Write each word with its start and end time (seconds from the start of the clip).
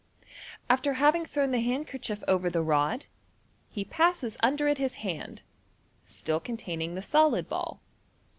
After 0.67 0.93
having 0.93 1.25
thrown 1.27 1.51
the 1.51 1.59
handkerchief 1.59 2.23
over 2.27 2.49
the 2.49 2.63
rod, 2.63 3.05
he 3.69 3.85
passes 3.85 4.35
under 4.41 4.67
it 4.67 4.79
his 4.79 4.95
hand, 5.05 5.43
still 6.07 6.39
containing 6.39 6.95
the 6.95 7.03
solid 7.03 7.47
ball. 7.47 7.81